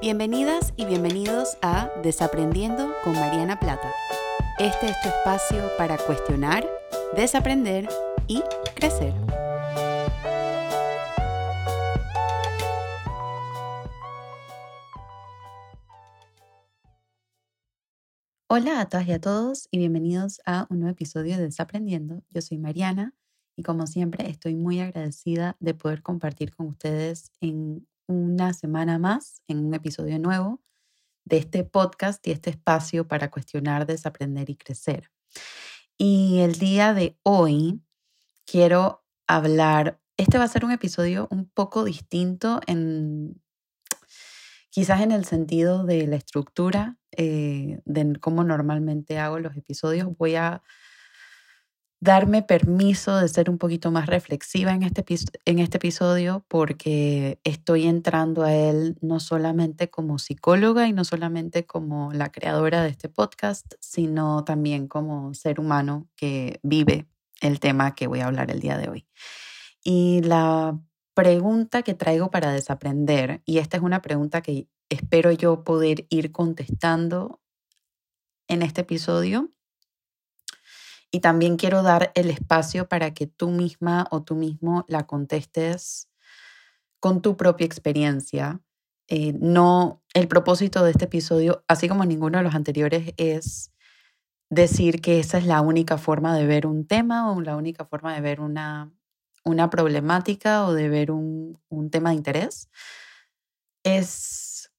[0.00, 3.92] Bienvenidas y bienvenidos a Desaprendiendo con Mariana Plata.
[4.58, 6.66] Este es tu espacio para cuestionar,
[7.14, 7.86] desaprender
[8.26, 8.40] y
[8.74, 9.12] crecer.
[18.48, 22.22] Hola a todas y a todos y bienvenidos a un nuevo episodio de Desaprendiendo.
[22.30, 23.12] Yo soy Mariana
[23.54, 29.42] y como siempre estoy muy agradecida de poder compartir con ustedes en una semana más
[29.46, 30.60] en un episodio nuevo
[31.24, 35.10] de este podcast y este espacio para cuestionar, desaprender y crecer.
[35.96, 37.80] Y el día de hoy
[38.46, 43.40] quiero hablar, este va a ser un episodio un poco distinto en
[44.70, 50.08] quizás en el sentido de la estructura, eh, de cómo normalmente hago los episodios.
[50.16, 50.62] Voy a
[52.00, 55.04] darme permiso de ser un poquito más reflexiva en este,
[55.44, 61.66] en este episodio porque estoy entrando a él no solamente como psicóloga y no solamente
[61.66, 67.06] como la creadora de este podcast, sino también como ser humano que vive
[67.42, 69.06] el tema que voy a hablar el día de hoy.
[69.84, 70.78] Y la
[71.14, 76.32] pregunta que traigo para desaprender, y esta es una pregunta que espero yo poder ir
[76.32, 77.40] contestando
[78.48, 79.50] en este episodio,
[81.10, 86.08] y también quiero dar el espacio para que tú misma o tú mismo la contestes
[87.00, 88.60] con tu propia experiencia.
[89.08, 93.72] Eh, no, el propósito de este episodio, así como ninguno de los anteriores, es
[94.50, 98.14] decir que esa es la única forma de ver un tema o la única forma
[98.14, 98.92] de ver una,
[99.44, 102.68] una problemática o de ver un, un tema de interés.
[103.82, 104.70] Es,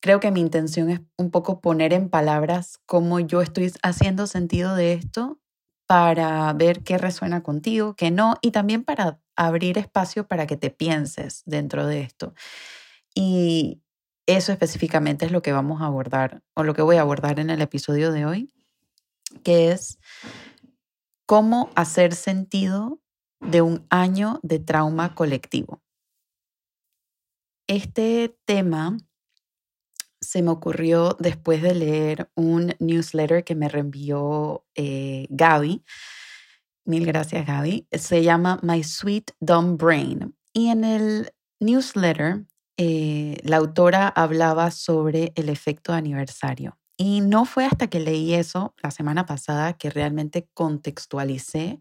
[0.00, 4.76] creo que mi intención es un poco poner en palabras cómo yo estoy haciendo sentido
[4.76, 5.40] de esto
[5.88, 10.68] para ver qué resuena contigo, qué no, y también para abrir espacio para que te
[10.68, 12.34] pienses dentro de esto.
[13.14, 13.80] Y
[14.26, 17.48] eso específicamente es lo que vamos a abordar, o lo que voy a abordar en
[17.48, 18.52] el episodio de hoy,
[19.42, 19.98] que es
[21.24, 23.00] cómo hacer sentido
[23.40, 25.80] de un año de trauma colectivo.
[27.66, 28.98] Este tema
[30.28, 35.82] se me ocurrió después de leer un newsletter que me reenvió eh, Gaby.
[36.84, 37.88] Mil gracias, Gaby.
[37.92, 40.36] Se llama My Sweet Dumb Brain.
[40.52, 42.44] Y en el newsletter,
[42.76, 46.78] eh, la autora hablaba sobre el efecto aniversario.
[46.98, 51.80] Y no fue hasta que leí eso la semana pasada que realmente contextualicé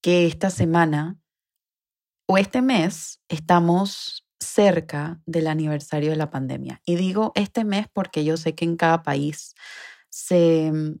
[0.00, 1.18] que esta semana
[2.26, 6.80] o este mes estamos cerca del aniversario de la pandemia.
[6.84, 9.54] Y digo este mes porque yo sé que en cada país
[10.10, 10.98] se mm,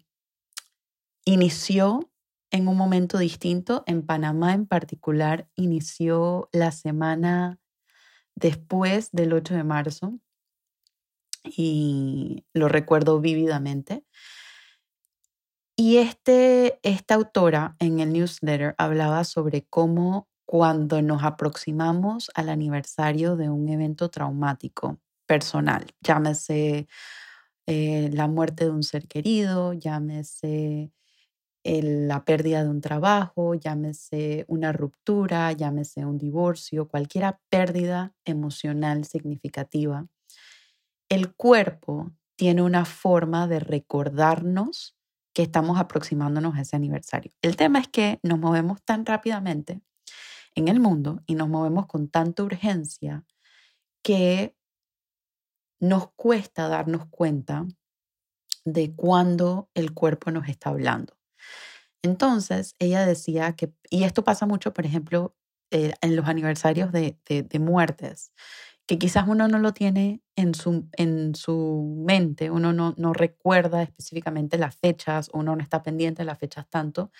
[1.24, 2.10] inició
[2.50, 3.84] en un momento distinto.
[3.86, 7.58] En Panamá en particular inició la semana
[8.34, 10.18] después del 8 de marzo
[11.44, 14.04] y lo recuerdo vívidamente.
[15.76, 23.36] Y este, esta autora en el newsletter hablaba sobre cómo cuando nos aproximamos al aniversario
[23.36, 26.88] de un evento traumático personal, llámese
[27.66, 30.92] eh, la muerte de un ser querido, llámese
[31.64, 40.06] la pérdida de un trabajo, llámese una ruptura, llámese un divorcio, cualquier pérdida emocional significativa,
[41.08, 44.98] el cuerpo tiene una forma de recordarnos
[45.32, 47.32] que estamos aproximándonos a ese aniversario.
[47.40, 49.80] El tema es que nos movemos tan rápidamente
[50.54, 53.24] en el mundo y nos movemos con tanta urgencia
[54.02, 54.56] que
[55.80, 57.66] nos cuesta darnos cuenta
[58.64, 61.16] de cuándo el cuerpo nos está hablando.
[62.02, 65.36] Entonces, ella decía que, y esto pasa mucho, por ejemplo,
[65.70, 68.32] eh, en los aniversarios de, de, muertes,
[68.86, 73.82] que quizás uno no lo tiene en su, en su mente, uno no, no recuerda
[73.82, 77.10] específicamente las fechas, uno no está pendiente de las fechas tanto,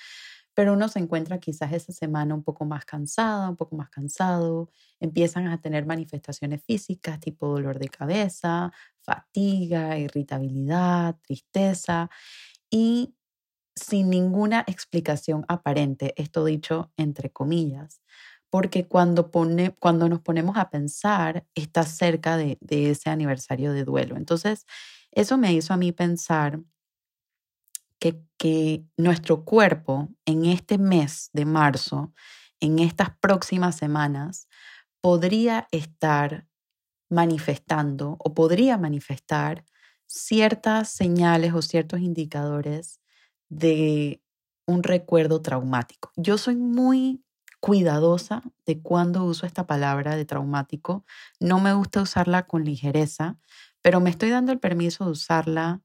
[0.54, 4.70] pero uno se encuentra quizás esa semana un poco más cansada, un poco más cansado,
[5.00, 12.10] empiezan a tener manifestaciones físicas tipo dolor de cabeza, fatiga, irritabilidad, tristeza
[12.70, 13.14] y
[13.74, 18.02] sin ninguna explicación aparente, esto dicho entre comillas,
[18.50, 23.84] porque cuando, pone, cuando nos ponemos a pensar está cerca de, de ese aniversario de
[23.84, 24.16] duelo.
[24.16, 24.66] Entonces,
[25.10, 26.60] eso me hizo a mí pensar
[27.98, 28.20] que,
[28.96, 32.12] nuestro cuerpo en este mes de marzo,
[32.60, 34.48] en estas próximas semanas,
[35.00, 36.46] podría estar
[37.10, 39.64] manifestando o podría manifestar
[40.06, 43.00] ciertas señales o ciertos indicadores
[43.48, 44.22] de
[44.66, 46.10] un recuerdo traumático.
[46.16, 47.22] Yo soy muy
[47.60, 51.04] cuidadosa de cuándo uso esta palabra de traumático.
[51.38, 53.38] No me gusta usarla con ligereza,
[53.82, 55.80] pero me estoy dando el permiso de usarla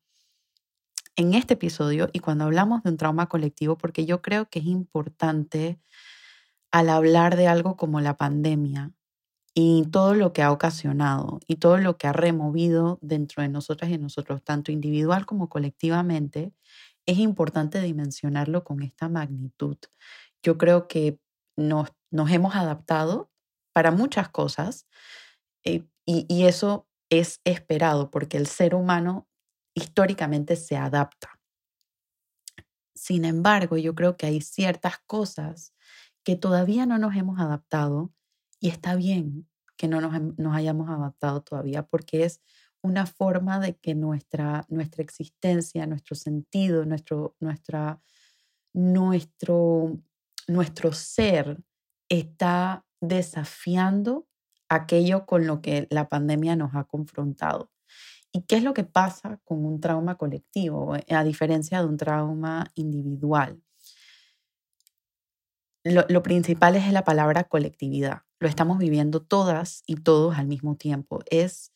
[1.17, 4.65] en este episodio y cuando hablamos de un trauma colectivo, porque yo creo que es
[4.65, 5.81] importante
[6.71, 8.93] al hablar de algo como la pandemia
[9.55, 13.89] y todo lo que ha ocasionado y todo lo que ha removido dentro de nosotras
[13.89, 16.53] y nosotros, tanto individual como colectivamente,
[17.07, 19.77] es importante dimensionarlo con esta magnitud.
[20.43, 21.19] Yo creo que
[21.55, 23.31] nos, hemos adaptado
[23.73, 24.85] para muchas cosas
[25.63, 29.26] eh, y eso es esperado porque el ser humano
[29.77, 31.39] históricamente se adapta.
[32.95, 35.75] Sin embargo, yo creo que hay ciertas cosas
[36.23, 38.11] que todavía no nos hemos adaptado
[38.59, 39.47] y está bien
[39.77, 42.41] que no nos, hayamos adaptado todavía porque es
[42.81, 48.01] una forma de que nuestra, nuestra existencia, nuestro sentido, nuestro, nuestra,
[48.73, 49.99] nuestro,
[50.47, 51.61] nuestro ser
[52.09, 54.27] está desafiando
[54.69, 57.71] aquello con lo que la pandemia nos ha confrontado.
[58.31, 62.71] ¿Y qué es lo que pasa con un trauma colectivo, a diferencia de un trauma
[62.75, 63.61] individual?
[65.83, 68.23] lo, principal es la palabra colectividad.
[68.39, 71.21] Lo estamos viviendo todas y todos al mismo tiempo.
[71.29, 71.71] Es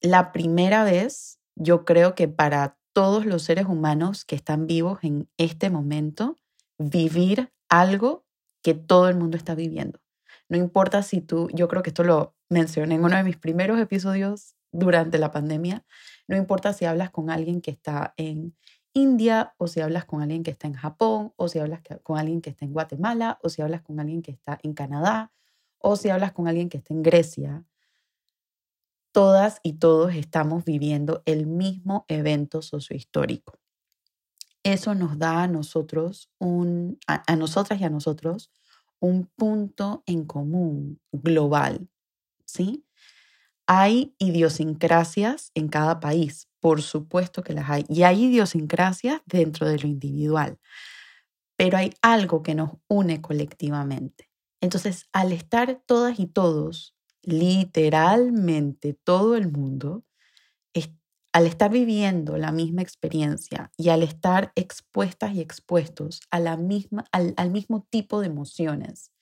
[0.00, 5.28] la primera vez, yo creo que para todos los seres humanos que están vivos en
[5.36, 6.36] este momento,
[6.78, 8.24] vivir algo
[8.62, 10.00] que todo el mundo está viviendo.
[10.48, 13.78] No importa si tú, yo creo que esto lo mencioné en uno de mis primeros
[13.78, 15.84] episodios durante la pandemia,
[16.26, 18.56] no importa si hablas con alguien que está en
[18.92, 22.40] India, o si hablas con alguien que está en Japón, o si hablas con alguien
[22.40, 25.32] que está en Guatemala, o si hablas con alguien que está en Canadá,
[25.78, 27.64] o si hablas con alguien que está en Grecia,
[29.12, 33.58] todas y todos estamos viviendo el mismo evento sociohistórico.
[34.64, 38.50] Eso nos da a nosotros, un, a nosotras y a nosotros,
[39.00, 41.88] un punto en común global,
[42.44, 42.84] ¿sí?
[43.68, 49.78] Hay idiosincrasias en cada país, por supuesto que las hay, y hay idiosincrasias dentro de
[49.78, 50.58] lo individual,
[51.56, 54.30] pero hay algo que nos une colectivamente.
[54.60, 60.04] Entonces, al estar todas y todos, literalmente todo el mundo,
[61.32, 67.04] al estar viviendo la misma experiencia y al estar expuestas y expuestos a la misma,
[67.12, 69.12] al, al mismo tipo de emociones,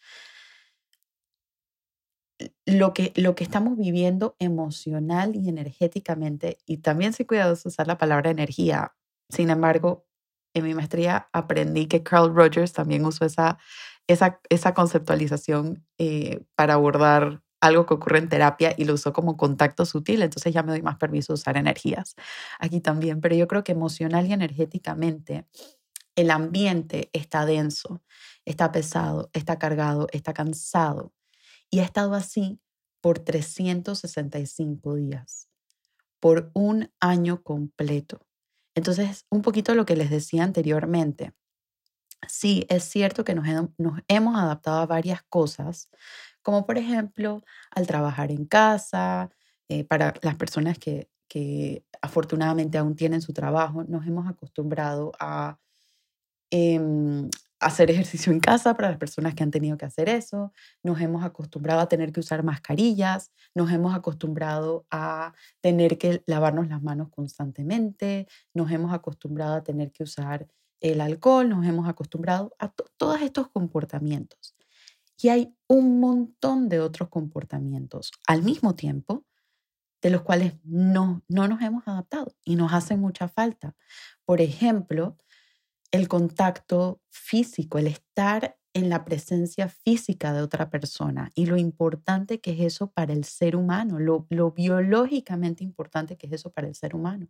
[2.66, 7.98] lo que, lo que estamos viviendo emocional y energéticamente, y también soy cuidadoso usar la
[7.98, 8.94] palabra energía.
[9.30, 10.06] Sin embargo,
[10.54, 13.58] en mi maestría aprendí que Carl Rogers también usó esa,
[14.06, 19.36] esa, esa conceptualización eh, para abordar algo que ocurre en terapia y lo usó como
[19.36, 22.14] contacto sutil, entonces ya me doy más permiso de usar energías
[22.58, 25.46] aquí también, pero yo creo que emocional y energéticamente
[26.16, 28.02] el ambiente está denso,
[28.44, 31.12] está pesado, está cargado, está cansado
[31.70, 32.60] y ha estado así
[33.00, 35.48] por 365 días,
[36.20, 38.26] por un año completo.
[38.74, 41.32] Entonces, un poquito lo que les decía anteriormente.
[42.28, 43.46] Sí, es cierto que nos,
[44.08, 45.88] hemos adaptado a varias cosas,
[46.42, 49.30] como por ejemplo al trabajar en casa,
[49.68, 55.58] eh, para las personas que, que afortunadamente aún tienen su trabajo, nos hemos acostumbrado a
[56.50, 61.00] em, hacer ejercicio en casa para las personas que han tenido que hacer eso, nos
[61.00, 66.82] hemos acostumbrado a tener que usar mascarillas, nos hemos acostumbrado a tener que lavarnos las
[66.82, 70.46] manos constantemente, nos hemos acostumbrado a tener que usar
[70.80, 74.54] el alcohol, nos hemos acostumbrado a todos estos comportamientos.
[75.18, 79.24] Y hay un montón de otros comportamientos al mismo tiempo
[80.02, 83.74] de los cuales no, no nos hemos adaptado y nos hacen mucha falta.
[84.24, 85.16] Por ejemplo,
[85.90, 92.40] el contacto físico, el estar en la presencia física de otra persona y lo importante
[92.40, 96.74] que es eso para el ser humano, lo, biológicamente importante que es eso para el
[96.74, 97.26] ser humano.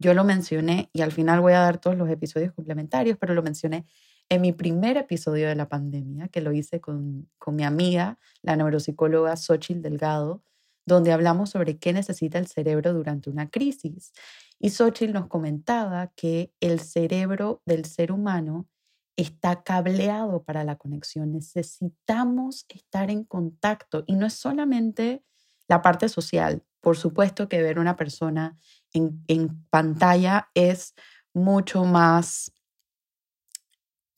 [0.00, 3.44] Yo lo mencioné y al final voy a dar todos los episodios complementarios, pero lo
[3.44, 3.86] mencioné
[4.28, 8.56] en mi primer episodio de la pandemia, que lo hice con, con mi amiga, la
[8.56, 10.42] neuropsicóloga Xochitl Delgado,
[10.84, 14.12] donde hablamos sobre qué necesita el cerebro durante una crisis.
[14.58, 18.68] Y Xochitl nos comentaba que el cerebro del ser humano
[19.16, 21.32] está cableado para la conexión.
[21.32, 25.24] Necesitamos estar en contacto y no es solamente
[25.68, 26.62] la parte social.
[26.80, 28.58] Por supuesto que ver una persona
[28.92, 30.94] en, en pantalla es
[31.32, 32.52] mucho más,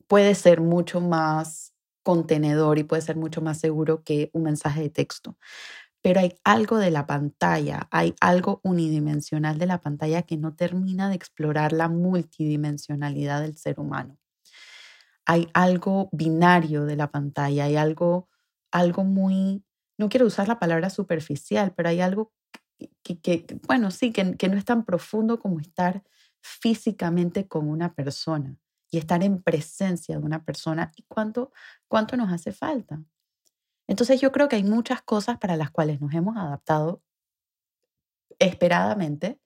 [0.07, 4.89] puede ser mucho más contenedor y puede ser mucho más seguro que un mensaje de
[4.89, 5.37] texto
[6.05, 11.09] pero hay algo de la pantalla, hay algo unidimensional de la pantalla que no termina
[11.09, 14.15] de explorar la multidimensionalidad del ser humano.
[15.25, 18.29] hay algo binario de la pantalla, hay algo,
[18.71, 19.65] algo muy,
[19.97, 22.31] no quiero usar la palabra superficial, pero hay algo
[23.01, 26.03] que, bueno, sí, que, que no es tan profundo como estar
[26.39, 28.59] físicamente con una persona
[28.91, 31.51] y estar en presencia de una persona y cuánto,
[31.87, 33.01] cuánto nos hace falta.
[33.87, 37.01] Entonces yo creo que hay muchas cosas para las cuales nos hemos adaptado
[38.39, 39.39] esperadamente.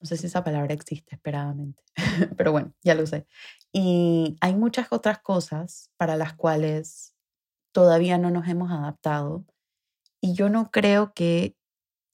[0.00, 1.82] No sé si esa palabra existe, esperadamente,
[2.36, 3.26] pero bueno, ya lo sé.
[3.72, 7.14] Y hay muchas otras cosas para las cuales
[7.72, 9.44] todavía no nos hemos adaptado.
[10.20, 11.56] Y yo no creo que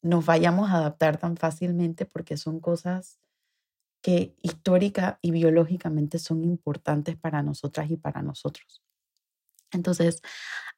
[0.03, 3.19] nos vayamos a adaptar tan fácilmente porque son cosas
[4.03, 8.83] que histórica y biológicamente son importantes para nosotras y para nosotros.
[9.73, 10.23] Entonces,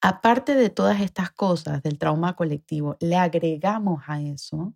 [0.01, 4.75] aparte de todas estas cosas del trauma colectivo, le agregamos a eso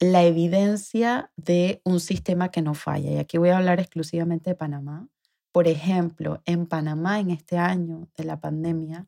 [0.00, 3.10] la evidencia de un sistema que no falla.
[3.10, 5.08] Y aquí voy a hablar exclusivamente de Panamá.
[5.52, 9.06] Por ejemplo, en Panamá en este año de la pandemia,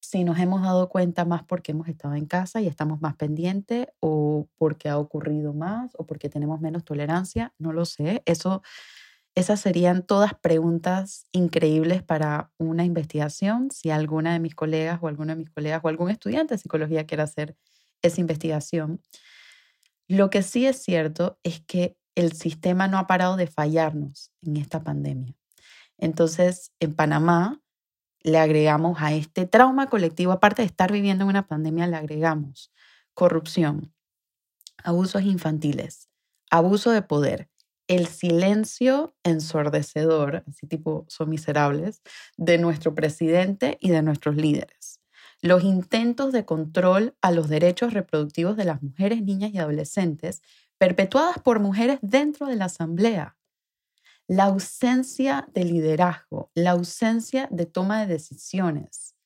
[0.00, 3.88] si nos hemos dado cuenta más porque hemos estado en casa y estamos más pendientes
[4.00, 8.22] o porque ha ocurrido más o porque tenemos menos tolerancia, no lo sé.
[8.24, 8.62] Eso
[9.38, 13.70] esas serían todas preguntas increíbles para una investigación.
[13.70, 17.06] Si alguna de mis colegas o alguno de mis colegas o algún estudiante de psicología
[17.06, 17.56] quiere hacer
[18.02, 19.00] esa investigación.
[20.08, 24.56] Lo que sí es cierto es que el sistema no ha parado de fallarnos en
[24.56, 25.36] esta pandemia.
[25.98, 27.60] Entonces, en Panamá
[28.22, 32.72] le agregamos a este trauma colectivo, aparte de estar viviendo en una pandemia, le agregamos
[33.14, 33.94] corrupción,
[34.82, 36.08] abusos infantiles,
[36.50, 37.48] abuso de poder,
[37.88, 42.02] el silencio ensordecedor, así tipo son miserables,
[42.36, 45.00] de nuestro presidente y de nuestros líderes.
[45.40, 50.42] Los intentos de control a los derechos reproductivos de las mujeres, niñas y adolescentes
[50.76, 53.36] perpetuadas por mujeres dentro de la Asamblea.
[54.26, 59.16] La ausencia de liderazgo, la ausencia de toma de decisiones,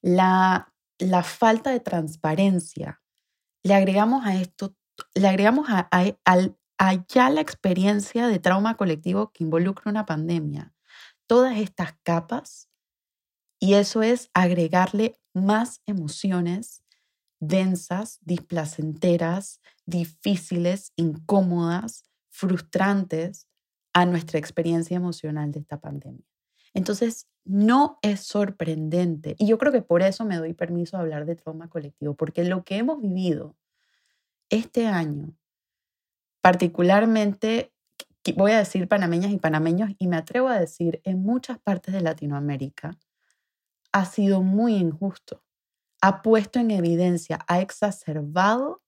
[0.00, 3.02] la, la falta de transparencia.
[3.62, 4.74] Le agregamos a esto,
[5.14, 5.88] le agregamos a,
[6.24, 10.74] al, allá la experiencia de trauma colectivo que involucra una pandemia,
[11.26, 12.68] todas estas capas,
[13.58, 16.82] y eso es agregarle más emociones
[17.38, 23.48] densas, displacenteras, difíciles, incómodas, frustrantes
[23.92, 26.24] a nuestra experiencia emocional de esta pandemia.
[26.72, 31.26] Entonces, no es sorprendente, y yo creo que por eso me doy permiso de hablar
[31.26, 33.56] de trauma colectivo, porque lo que hemos vivido
[34.48, 35.34] este año
[36.42, 37.72] particularmente,
[38.36, 42.02] voy a decir panameñas y panameños, y me atrevo a decir en muchas partes de
[42.02, 42.98] Latinoamérica,
[43.92, 45.42] ha sido muy injusto.
[46.00, 48.82] Ha puesto en evidencia, ha exacerbado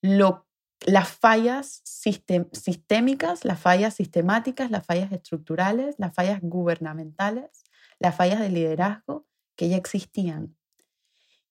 [0.00, 7.64] las fallas sistémicas, las fallas sistemáticas, las fallas estructurales, las fallas gubernamentales,
[7.98, 10.56] las fallas de liderazgo que ya existían.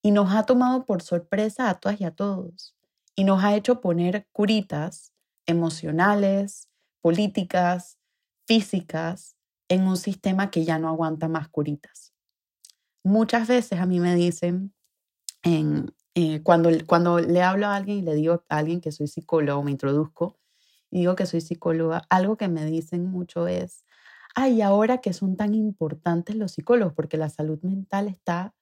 [0.01, 2.74] Y nos ha tomado por sorpresa a todas y a todos
[3.15, 5.13] y nos ha hecho poner curitas
[5.45, 6.69] emocionales,
[7.01, 7.97] políticas,
[8.47, 9.35] físicas
[9.69, 12.13] en un sistema que ya no aguanta más curitas.
[13.03, 14.73] Muchas veces a mí me dicen,
[15.43, 19.07] en, eh, cuando, cuando le hablo a alguien y le digo a alguien que soy
[19.07, 20.39] psicólogo, me introduzco
[20.91, 23.85] y digo que soy psicóloga, algo que me dicen mucho es,
[24.35, 28.53] ay, ahora que son tan importantes los psicólogos, porque la salud mental está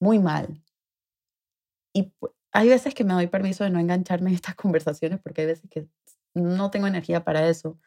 [0.00, 0.62] muy mal.
[1.94, 2.12] Y
[2.52, 5.68] hay veces que me doy permiso de no engancharme en estas conversaciones porque hay veces
[5.70, 5.88] que
[6.34, 7.78] no tengo energía para eso.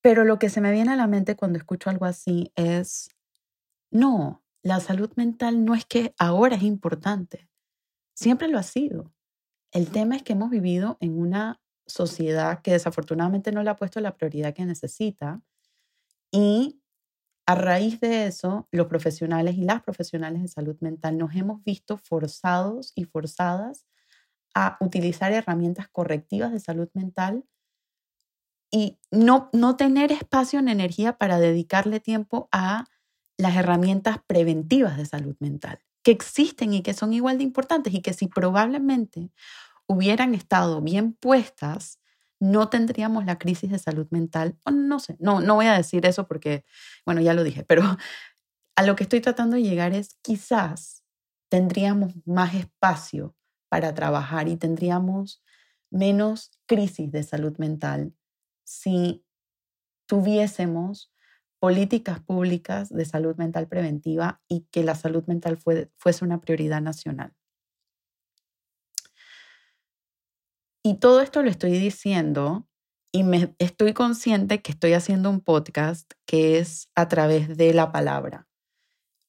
[0.00, 3.10] Pero lo que se me viene a la mente cuando escucho algo así es,
[3.90, 7.48] no, la salud mental no es que ahora es importante,
[8.14, 9.12] siempre lo ha sido.
[9.72, 14.00] El tema es que hemos vivido en una sociedad que desafortunadamente no le ha puesto
[14.00, 15.42] la prioridad que necesita
[16.30, 16.79] y
[17.50, 21.96] a raíz de eso, los profesionales y las profesionales de salud mental nos hemos visto
[21.96, 23.86] forzados y forzadas
[24.54, 27.44] a utilizar herramientas correctivas de salud mental
[28.70, 32.86] y no, no tener espacio ni energía para dedicarle tiempo a
[33.36, 38.00] las herramientas preventivas de salud mental, que existen y que son igual de importantes y
[38.00, 39.32] que si probablemente
[39.88, 41.99] hubieran estado bien puestas,
[42.40, 44.56] no tendríamos la crisis de salud mental.
[44.72, 46.64] no sé, no, no voy a decir eso porque,
[47.04, 47.82] bueno, ya lo dije, pero
[48.76, 51.04] a lo que estoy tratando de llegar es quizás
[51.50, 53.36] tendríamos más espacio
[53.68, 55.42] para trabajar y tendríamos
[55.90, 58.14] menos crisis de salud mental
[58.64, 59.24] si
[60.06, 61.12] tuviésemos
[61.60, 67.34] políticas públicas de salud mental preventiva y que la salud mental fuese una prioridad nacional.
[70.82, 72.66] Y todo esto lo estoy diciendo
[73.12, 77.92] y me estoy consciente que estoy haciendo un podcast que es a través de la
[77.92, 78.48] palabra.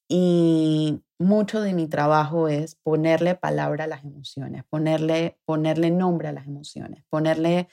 [0.07, 6.31] Y mucho de mi trabajo es ponerle palabra a las emociones, ponerle, ponerle nombre a
[6.31, 7.67] las emociones, ponerle,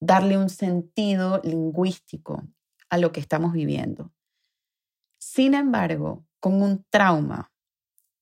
[0.00, 2.46] darle un sentido lingüístico
[2.90, 4.12] a lo que estamos viviendo.
[5.18, 7.52] Sin embargo, con un trauma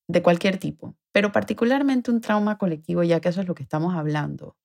[0.09, 3.95] de cualquier tipo, pero particularmente un trauma colectivo, ya que eso es lo que estamos
[3.95, 4.57] hablando,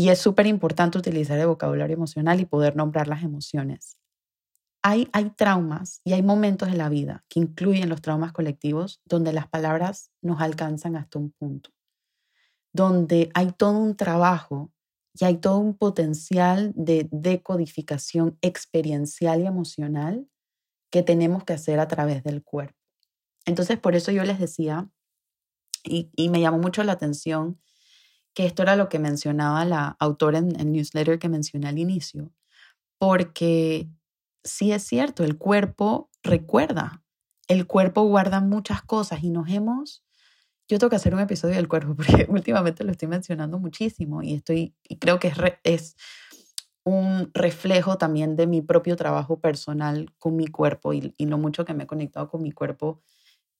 [0.00, 3.98] y es súper importante utilizar el vocabulario emocional y poder nombrar las emociones.
[4.82, 9.34] Hay, hay traumas y hay momentos de la vida que incluyen los traumas colectivos donde
[9.34, 11.68] las palabras nos alcanzan hasta un punto,
[12.72, 14.72] donde hay todo un trabajo
[15.12, 20.26] y hay todo un potencial de decodificación experiencial y emocional
[20.90, 22.78] que tenemos que hacer a través del cuerpo.
[23.44, 24.88] Entonces, por eso yo les decía,
[25.84, 27.60] y me llamó mucho la atención,
[28.34, 32.32] que esto era lo que mencionaba la autora en el newsletter que mencioné al inicio,
[32.98, 33.88] porque
[34.44, 37.02] sí es cierto, el cuerpo recuerda,
[37.48, 40.04] el cuerpo guarda muchas cosas y nos hemos...
[40.68, 44.34] Yo tengo que hacer un episodio del cuerpo porque últimamente lo estoy mencionando muchísimo y,
[44.34, 45.96] estoy, y creo que es, es
[46.84, 51.64] un reflejo también de mi propio trabajo personal con mi cuerpo y, y lo mucho
[51.64, 53.02] que me he conectado con mi cuerpo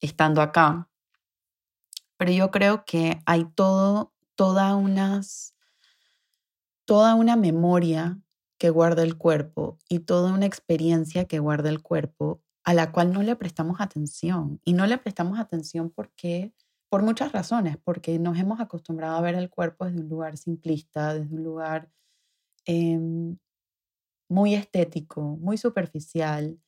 [0.00, 0.88] estando acá.
[2.16, 4.74] Pero yo creo que hay todo toda,
[6.86, 8.18] toda una memoria
[8.58, 13.12] que guarda el cuerpo y toda una experiencia que guarda el cuerpo a la cual
[13.12, 14.58] no le prestamos atención.
[14.64, 16.54] Y no le prestamos atención porque,
[16.88, 21.12] por muchas razones, porque nos hemos acostumbrado a ver el cuerpo desde un lugar simplista,
[21.12, 21.90] desde un lugar
[22.64, 23.36] em,
[24.26, 26.58] muy estético, muy superficial,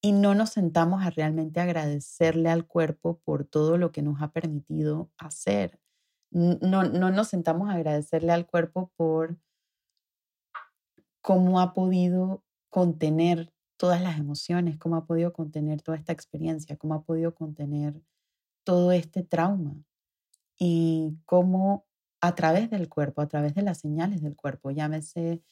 [0.00, 4.30] y no nos sentamos a realmente agradecerle al cuerpo por todo lo que nos ha
[4.32, 5.80] permitido hacer
[6.30, 9.38] no, no nos sentamos a agradecerle al cuerpo por
[11.20, 16.94] cómo ha podido contener todas las emociones, cómo ha podido contener toda esta experiencia, cómo
[16.94, 18.02] ha podido contener
[18.64, 19.74] todo este trauma
[20.58, 21.86] y cómo
[22.20, 25.42] a través del cuerpo, a través de las señales del cuerpo, llámese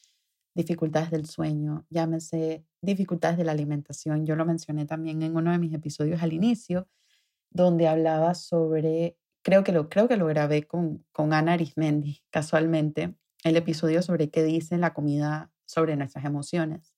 [0.54, 4.26] dificultades del sueño, llámese dificultades de la alimentación.
[4.26, 6.86] Yo lo mencioné también en uno de mis episodios al inicio,
[7.50, 13.14] donde hablaba sobre creo que lo, creo que lo grabé con, con Ana Arismendi, casualmente,
[13.44, 16.94] el episodio sobre qué dice la comida sobre nuestras emociones,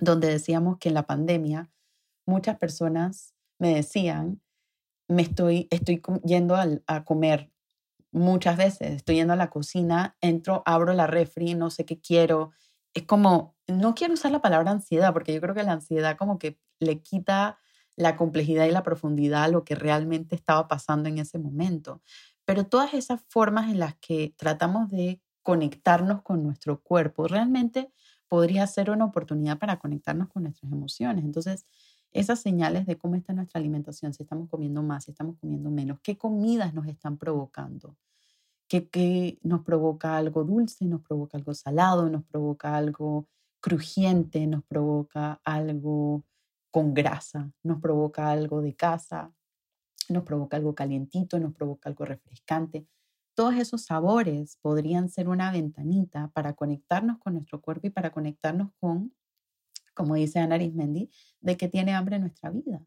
[0.00, 1.70] donde decíamos que en la pandemia
[2.26, 4.42] muchas personas me decían,
[5.08, 7.52] me estoy, estoy yendo a, a comer
[8.12, 12.52] muchas veces, estoy yendo a la cocina, entro, abro la refri, no sé qué quiero.
[12.94, 16.38] Es como, no quiero usar la palabra ansiedad, porque yo creo que la ansiedad como
[16.38, 17.58] que le quita
[17.96, 22.02] la complejidad y la profundidad a lo que realmente estaba pasando en ese momento.
[22.44, 27.90] Pero todas esas formas en las que tratamos de conectarnos con nuestro cuerpo realmente
[28.28, 31.24] podría ser una oportunidad para conectarnos con nuestras emociones.
[31.24, 31.66] Entonces,
[32.12, 36.00] esas señales de cómo está nuestra alimentación, si estamos comiendo más, si estamos comiendo menos,
[36.02, 37.96] qué comidas nos están provocando,
[38.68, 43.28] qué, qué nos provoca algo dulce, nos provoca algo salado, nos provoca algo
[43.60, 46.24] crujiente, nos provoca algo
[46.70, 49.32] con grasa, nos provoca algo de casa,
[50.08, 52.86] nos provoca algo calientito, nos provoca algo refrescante.
[53.34, 58.70] Todos esos sabores podrían ser una ventanita para conectarnos con nuestro cuerpo y para conectarnos
[58.80, 59.14] con,
[59.94, 62.82] como dice Ana Arismendi, de que tiene hambre nuestra vida.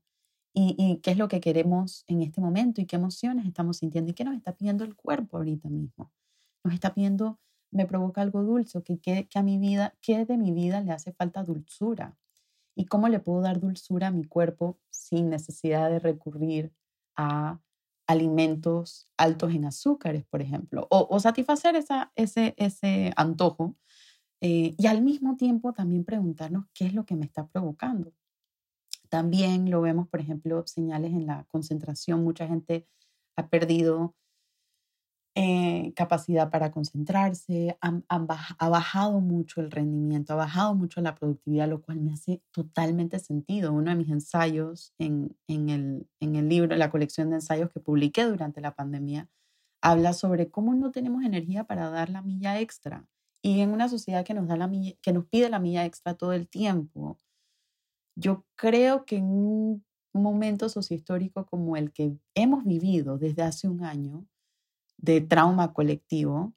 [0.51, 4.11] Y, y, qué es lo que queremos en este momento y qué emociones estamos sintiendo
[4.11, 6.11] y qué nos está pidiendo el cuerpo ahorita mismo.
[6.63, 7.39] Nos está pidiendo,
[7.69, 10.91] me provoca algo dulce, que, que, que a mi vida, que de mi vida le
[10.91, 12.17] hace falta dulzura
[12.79, 16.71] y cómo le puedo dar dulzura a mi cuerpo sin necesidad de recurrir
[17.17, 17.59] a
[18.07, 23.75] alimentos altos en azúcares, por ejemplo, o, satisfacer esa, ese, ese antojo
[24.39, 28.13] eh, y al mismo tiempo también preguntarnos qué es lo que me está provocando.
[29.09, 32.23] También lo vemos, por ejemplo, señales en la concentración.
[32.23, 32.87] Mucha gente
[33.35, 34.15] ha perdido
[35.41, 41.81] eh, capacidad para concentrarse, ha bajado mucho el rendimiento, ha bajado mucho la productividad, lo
[41.81, 43.71] cual me hace totalmente sentido.
[43.71, 47.79] Uno de mis ensayos en, en, el, en el libro, la colección de ensayos que
[47.79, 49.29] publiqué durante la pandemia,
[49.81, 53.07] habla sobre cómo no tenemos energía para dar la milla extra.
[53.41, 54.69] Y en una sociedad que nos, da la
[55.01, 57.17] que nos pide la milla extra todo el tiempo,
[58.17, 63.85] yo creo que en un momento sociohistórico como el que hemos vivido desde hace un
[63.85, 64.25] año,
[65.01, 66.53] de trauma colectivo,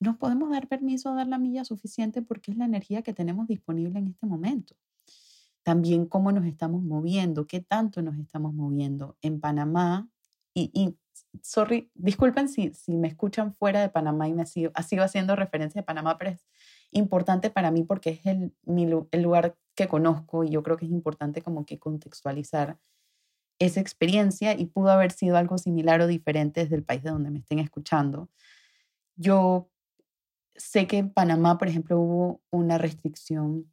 [0.00, 3.46] nos podemos dar permiso a dar la milla suficiente porque es la energía que tenemos
[3.46, 4.74] disponible en este momento.
[5.62, 9.16] También cómo nos estamos moviendo, qué tanto nos estamos moviendo.
[9.22, 10.08] En Panamá,
[10.54, 10.96] y,
[11.40, 15.82] sorry, disculpen si, si me escuchan fuera de Panamá y me sigo, sigo haciendo referencia
[15.82, 16.46] a Panamá, pero es
[16.90, 20.90] importante para mí porque es el, el lugar que conozco y yo creo que es
[20.90, 22.78] importante como que contextualizar
[23.64, 27.30] esa experiencia y pudo haber sido algo similar o diferente desde el país de donde
[27.30, 28.28] me estén escuchando.
[29.14, 29.70] Yo
[30.56, 33.72] sé que en Panamá, por ejemplo, hubo una restricción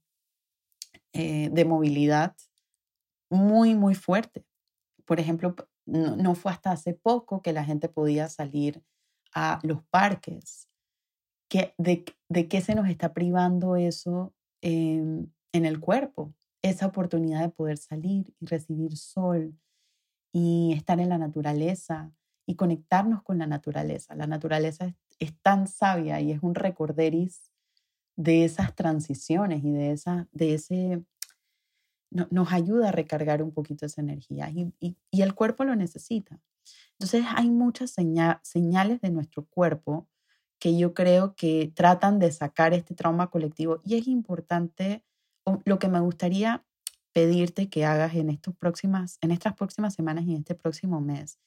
[1.14, 2.36] eh, de movilidad
[3.32, 4.46] muy, muy fuerte.
[5.06, 5.56] Por ejemplo,
[5.88, 8.84] no, fue hasta hace poco que la gente podía salir
[9.34, 10.70] a los parques.
[11.50, 16.36] ¿Qué, de, ¿De qué se nos está privando eso en el cuerpo?
[16.62, 19.58] Esa oportunidad de poder salir y recibir sol
[20.32, 22.12] y estar en la naturaleza
[22.46, 24.16] y conectarnos con la naturaleza.
[24.16, 27.52] La naturaleza es, tan sabia y es un recorderis
[28.16, 31.04] de esas transiciones y de, esa, de ese
[32.10, 36.40] nos ayuda a recargar un poquito esa energía y, y, el cuerpo lo necesita.
[36.94, 40.08] Entonces hay muchas señales de nuestro cuerpo
[40.58, 45.04] que yo creo que tratan de sacar este trauma colectivo y es importante,
[45.66, 46.66] lo que me gustaría
[47.14, 51.40] pedirte que hagas en, estos próximas, en estas próximas semanas y en este próximo mes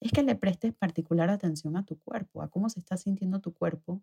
[0.00, 3.54] es que le prestes particular atención a tu cuerpo, a cómo se está sintiendo tu
[3.54, 4.02] cuerpo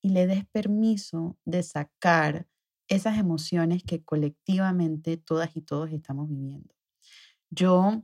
[0.00, 2.46] y le des permiso de sacar
[2.88, 6.74] esas emociones que colectivamente todas y todos estamos viviendo.
[7.50, 8.02] Yo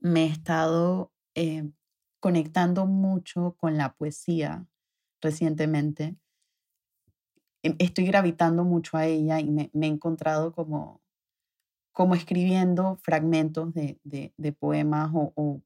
[0.00, 1.70] me he estado eh,
[2.20, 4.66] conectando mucho con la poesía
[5.20, 6.16] recientemente.
[7.62, 11.00] Em, estoy gravitando mucho a ella y me, he encontrado como,
[11.98, 15.60] como escribiendo fragmentos de, poemas o,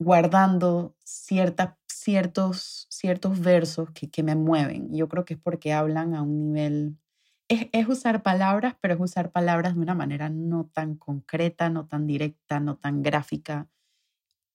[0.00, 4.92] guardando ciertos, ciertos versos que, que me mueven.
[4.92, 6.98] Yo creo que es porque hablan a un nivel...
[7.46, 11.86] Es, es, usar palabras, pero es usar palabras de una manera no tan concreta, no
[11.86, 13.68] tan directa, no tan gráfica,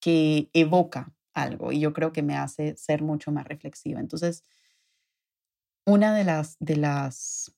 [0.01, 1.71] que evoca algo.
[1.71, 4.01] Y yo creo que me hace ser mucho más reflexiva.
[4.01, 4.43] Entonces,
[5.85, 7.55] una de las, de las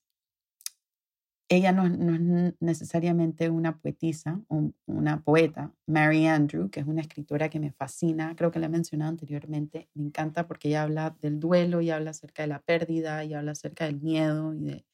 [1.51, 7.49] ella no, es necesariamente una poetisa o una poeta, Mary Andrew, que es una escritora
[7.49, 11.41] que me fascina, creo que la he mencionado anteriormente, me encanta porque ella habla del
[11.41, 14.85] duelo y habla acerca de la pérdida y habla acerca del miedo y de,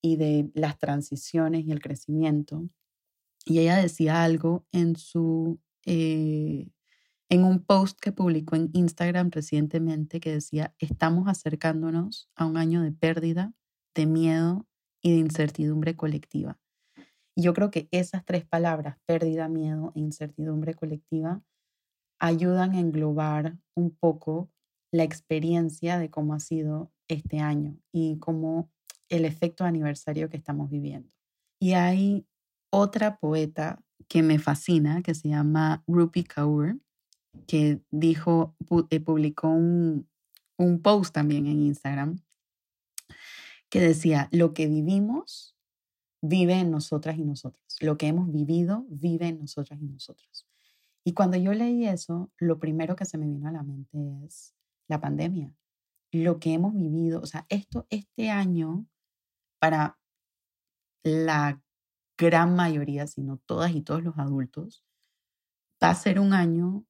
[0.00, 2.68] y de las transiciones y el crecimiento.
[3.44, 5.58] Y ella decía algo en su...
[5.86, 6.68] Eh,
[7.30, 12.80] en un post que publicó en Instagram recientemente que decía, estamos acercándonos a un año
[12.80, 13.52] de pérdida,
[13.94, 14.67] de miedo
[15.02, 16.58] y de incertidumbre colectiva.
[17.36, 21.42] Y yo creo que esas tres palabras, pérdida, miedo e incertidumbre colectiva,
[22.18, 24.50] ayudan a englobar un poco
[24.92, 28.70] la experiencia de cómo ha sido este año y cómo
[29.08, 31.10] el efecto aniversario que estamos viviendo.
[31.60, 32.26] Y hay
[32.70, 36.78] otra poeta que me fascina, que se llama Rupi Kaur,
[37.46, 38.56] que dijo,
[38.90, 40.08] eh, publicó un,
[40.58, 42.18] un post también en Instagram
[43.70, 45.56] que decía, lo que vivimos
[46.20, 47.64] vive en nosotras y nosotros.
[47.80, 50.46] Lo que hemos vivido vive en nosotras y nosotros.
[51.04, 54.54] Y cuando yo leí eso, lo primero que se me vino a la mente es
[54.88, 55.54] la pandemia.
[56.12, 58.86] Lo que hemos vivido, o sea, esto, este año,
[59.58, 59.98] para
[61.02, 61.62] la
[62.16, 64.84] gran mayoría, si no todas y todos los adultos,
[65.82, 66.84] va a ser un año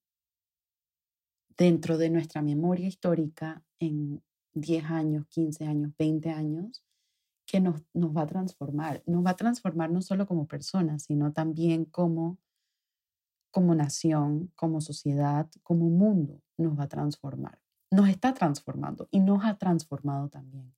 [1.57, 4.23] dentro de nuestra memoria histórica en
[4.61, 6.85] 10 años, 15 años, 20 años,
[7.49, 9.03] que nos, nos va a transformar.
[9.07, 12.39] Nos va a transformar no solo como personas, sino también como,
[13.51, 16.43] como nación, como sociedad, como mundo.
[16.59, 17.59] Nos va a transformar.
[17.91, 20.75] Nos está transformando y nos ha transformado también.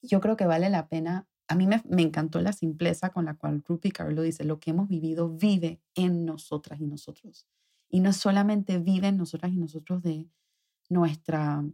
[0.00, 1.26] Yo creo que vale la pena.
[1.48, 4.70] A mí me, me encantó la simpleza con la cual Rupi Carlo dice, lo que
[4.70, 7.46] hemos vivido vive en nosotras y nosotros.
[7.88, 10.30] Y no solamente vive en nosotras y nosotros de
[10.88, 11.64] nuestra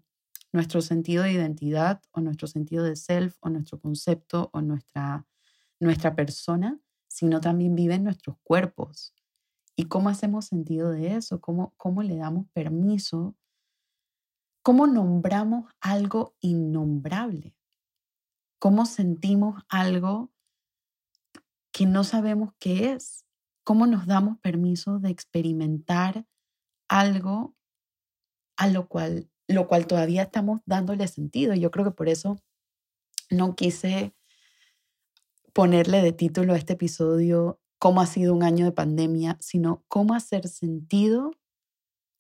[0.57, 5.27] nuestro sentido de identidad o nuestro sentido de self o nuestro concepto o nuestra,
[5.79, 9.15] nuestra persona, sino también vive en nuestros cuerpos.
[9.77, 11.41] ¿Y cómo hacemos sentido de eso?
[11.41, 13.37] ¿Cómo, cómo le damos permiso?
[14.63, 17.55] ¿Cómo nombramos algo innombrable?
[18.59, 20.33] ¿Cómo sentimos algo
[21.71, 23.27] que no sabemos qué es?
[23.63, 26.27] ¿Cómo nos damos permiso de experimentar
[26.89, 27.55] algo
[28.57, 31.55] a lo cual lo cual todavía estamos dándole sentido.
[31.55, 32.37] Yo creo que por eso
[33.31, 34.15] no quise
[35.53, 40.15] ponerle de título a este episodio cómo ha sido un año de pandemia, sino cómo
[40.15, 41.33] hacer sentido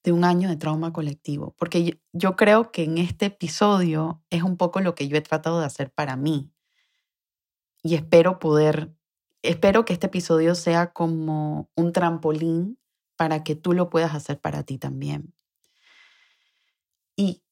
[0.04, 1.54] de un año de trauma colectivo.
[1.58, 5.60] Porque yo, creo que en este episodio es un poco lo que yo he tratado
[5.60, 6.52] de hacer para mí.
[7.82, 8.96] Y espero poder
[9.42, 12.78] espero que este episodio sea como un trampolín
[13.16, 15.32] para que tú lo puedas hacer para ti también.
[17.16, 17.42] Y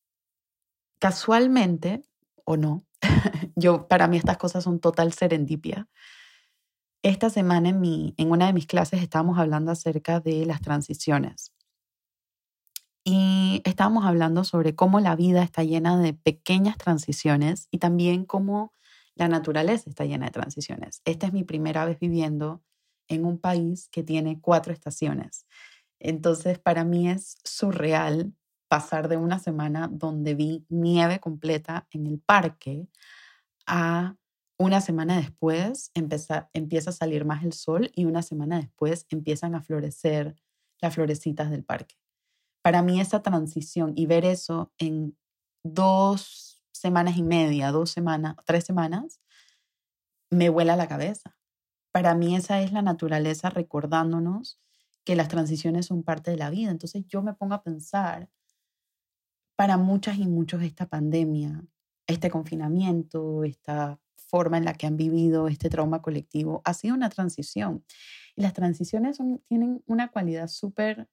[1.01, 2.03] casualmente,
[2.45, 2.85] o no,
[3.57, 5.89] yo para mí estas cosas son total serendipia.
[7.03, 11.53] Esta semana en, mi, en una de mis clases estábamos hablando acerca de las transiciones.
[13.05, 18.73] Y estábamos hablando sobre cómo la vida está llena de pequeñas transiciones y también cómo
[19.15, 21.03] la naturaleza está llena de transiciones.
[21.05, 22.63] Esta es mi primera vez viviendo
[23.09, 25.47] en un país que tiene cuatro estaciones.
[25.99, 28.33] Entonces, para mí es surreal
[28.75, 32.89] pasar de una semana donde vi nieve completa en el parque
[33.69, 34.17] a
[34.59, 39.55] una semana después empieza, empieza a salir más el sol y una semana después empiezan
[39.55, 40.35] a florecer
[40.81, 41.95] las florecitas del parque.
[42.63, 45.17] Para mí esa transición y ver eso en
[45.63, 49.21] dos semanas y media, dos semanas, tres semanas,
[50.31, 51.37] me vuela la cabeza.
[51.93, 54.59] Para mí esa es la naturaleza recordándonos
[55.05, 56.73] que las transiciones son parte de la vida.
[56.73, 58.31] Entonces yo me pongo a pensar,
[59.57, 61.65] para muchas y muchos esta pandemia,
[62.07, 67.11] este confinamiento, esta forma en la que han vivido este trauma colectivo, ha sido una
[67.11, 67.85] transición.
[68.35, 71.09] Y las transiciones tienen una cualidad súper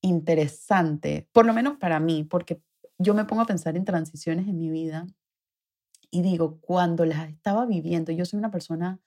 [0.00, 2.62] interesante, por lo menos para mí, porque
[2.98, 5.06] yo me pongo a pensar en transiciones en mi vida
[6.10, 9.00] y digo, cuando las estaba viviendo, yo soy una persona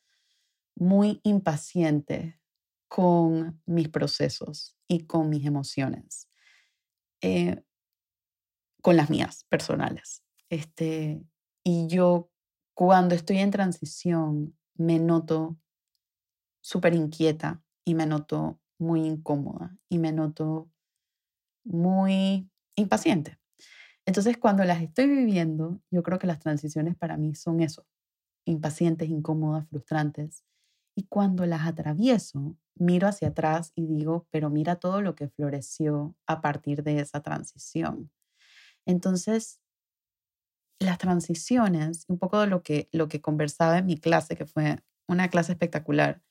[0.75, 2.39] muy impaciente
[2.87, 6.29] con mis procesos y con mis emociones,
[7.21, 7.63] eh,
[8.81, 10.23] con las mías personales.
[10.49, 11.23] Este,
[11.63, 12.29] y yo
[12.73, 15.57] cuando estoy en transición me noto
[16.61, 20.69] súper inquieta y me noto muy incómoda y me noto
[21.63, 23.37] muy impaciente.
[24.05, 27.85] Entonces, cuando las estoy viviendo, yo creo que las transiciones para mí son eso,
[28.45, 30.43] impacientes, incómodas, frustrantes.
[30.95, 36.15] Y cuando las atravieso, miro hacia atrás y digo, pero mira todo lo que floreció
[36.25, 38.11] a partir de esa transición.
[38.85, 39.59] Entonces,
[40.79, 44.79] las transiciones, un poco de lo que, lo que conversaba en mi clase, que fue
[45.07, 46.21] una clase espectacular,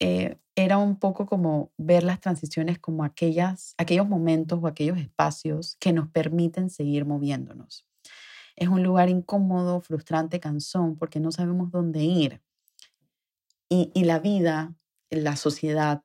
[0.00, 5.76] eh, era un poco como ver las transiciones como aquellas, aquellos momentos o aquellos espacios
[5.78, 7.86] que nos permiten seguir moviéndonos.
[8.56, 12.42] Es un lugar incómodo, frustrante, cansón, porque no sabemos dónde ir.
[13.68, 14.74] Y, y la vida,
[15.10, 16.02] la sociedad,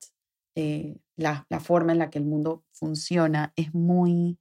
[0.55, 4.39] eh, la, la forma en la que el mundo funciona es muy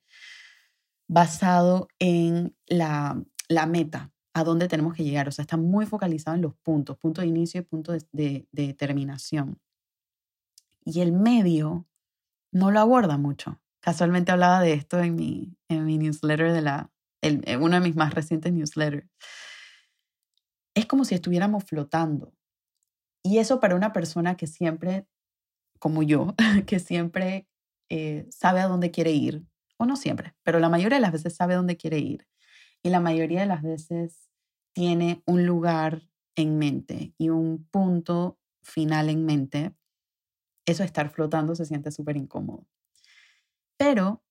[1.08, 5.28] basado en la, la meta, a dónde tenemos que llegar.
[5.28, 8.74] O sea, está muy focalizado en los puntos, punto de inicio y punto de, de,
[8.74, 9.60] terminación.
[10.84, 11.86] Y el medio
[12.50, 13.60] no lo aborda mucho.
[13.80, 16.90] Casualmente hablaba de esto en mi, en mi newsletter de la,
[17.20, 19.08] el, en uno de mis más recientes newsletters.
[20.74, 22.34] Es como si estuviéramos flotando.
[23.22, 25.06] Y eso para una persona que siempre,
[25.78, 26.34] como yo,
[26.66, 27.46] que siempre
[27.88, 31.34] eh, sabe a dónde quiere ir, o no siempre, pero la mayoría de las veces
[31.34, 32.26] sabe dónde quiere ir.
[32.82, 34.30] Y la mayoría de las veces
[34.72, 36.02] tiene un lugar
[36.36, 39.74] en mente y un punto final en mente,
[40.66, 42.66] eso estar flotando se siente súper incómodo.
[43.76, 44.22] Pero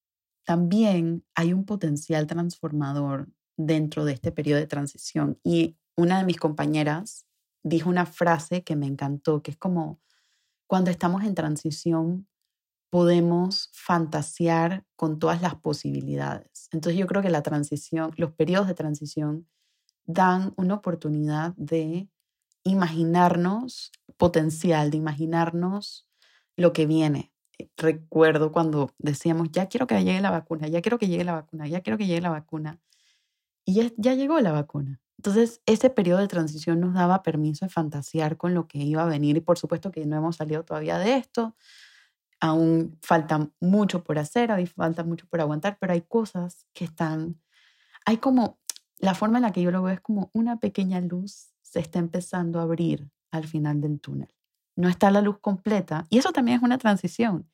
[0.45, 5.39] también hay un potencial transformador dentro de este periodo de transición.
[5.43, 7.25] Y una de mis compañeras
[7.63, 10.01] dijo una frase que me encantó, que es como,
[10.67, 12.27] cuando estamos en transición,
[12.93, 16.69] podemos fantasear con todas las posibilidades.
[16.71, 19.47] Entonces yo creo que la transición, los periodos de transición
[20.06, 22.08] dan una oportunidad de
[22.62, 26.08] imaginarnos potencial, de imaginarnos
[26.56, 27.34] lo que viene.
[27.58, 31.34] Eh, recuerdo cuando decíamos, ya quiero que llegue la vacuna, ya quiero que llegue la
[31.34, 32.79] vacuna, ya quiero que llegue la vacuna.
[33.65, 35.01] Y ya, llegó la vacuna.
[35.17, 39.08] Entonces, ese periodo de transición nos daba permiso de fantasear con lo que iba a
[39.08, 41.56] venir y por supuesto que no hemos salido todavía de esto.
[42.43, 47.41] Aún falta mucho por hacer, aún falta mucho por aguantar, pero hay cosas que están,
[48.06, 48.60] hay como
[48.97, 51.99] la forma en la que yo lo veo es como una pequeña luz se está
[51.99, 54.36] empezando a abrir al final del túnel.
[54.75, 57.49] No está la luz completa y eso también es una transición.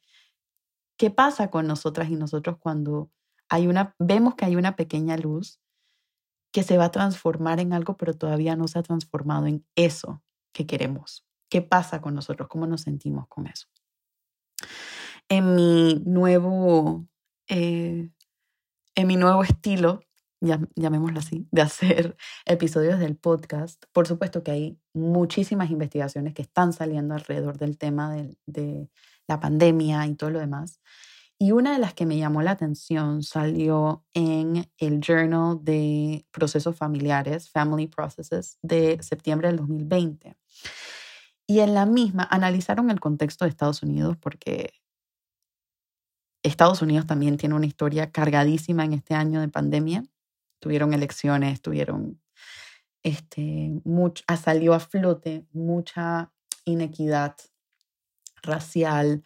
[0.97, 3.11] ¿Qué pasa con nosotras y nosotros cuando
[3.47, 5.61] hay una, vemos que hay una pequeña luz
[6.51, 10.23] que se va a transformar en algo, pero todavía no se ha transformado en eso
[10.51, 11.27] que queremos?
[11.47, 12.49] ¿Qué pasa con nosotros?
[12.49, 13.67] ¿Cómo nos sentimos con eso?
[15.29, 17.07] En mi nuevo,
[17.47, 18.09] eh,
[18.95, 20.01] en mi nuevo estilo
[20.41, 23.83] llamémoslo así, de hacer episodios del podcast.
[23.91, 28.89] Por supuesto que hay muchísimas investigaciones que están saliendo alrededor del tema de, de
[29.27, 30.79] la pandemia y todo lo demás.
[31.41, 36.75] Y una de las que me llamó la atención salió en el Journal de Procesos
[36.75, 40.35] Familiares, Family Processes, de septiembre del 2020.
[41.47, 44.73] Y en la misma analizaron el contexto de Estados Unidos porque
[46.43, 50.05] Estados Unidos también tiene una historia cargadísima en este año de pandemia.
[50.59, 52.21] Tuvieron elecciones, tuvieron,
[53.03, 56.31] este, mucho, salió a flote mucha
[56.65, 57.35] inequidad
[58.41, 59.23] racial,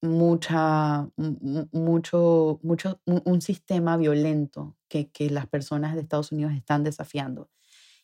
[0.00, 7.48] mucha, mucho, mucho, un, sistema violento que, que las personas de Estados Unidos están desafiando.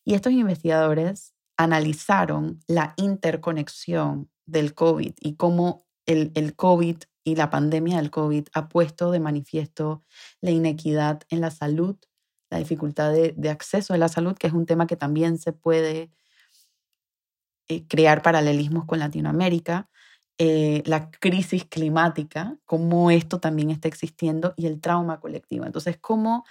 [0.04, 7.50] Y estos investigadores analizaron la interconexión del COVID y cómo el, el COVID y la
[7.50, 10.02] pandemia del COVID ha puesto de manifiesto
[10.40, 11.96] la inequidad en la salud,
[12.50, 16.10] la dificultad de, acceso a la salud, que es un tema que también se puede
[17.68, 19.88] eh, crear paralelismos con Latinoamérica,
[20.38, 25.66] eh, la crisis climática, cómo esto también está existiendo y el trauma colectivo.
[25.66, 26.44] Entonces, cómo,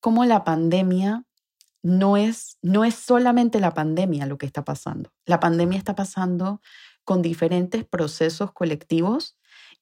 [0.00, 1.24] cómo la pandemia
[1.82, 5.12] no es, no es solamente la pandemia lo que está pasando.
[5.24, 6.60] La pandemia está pasando
[7.04, 9.38] con diferentes procesos colectivos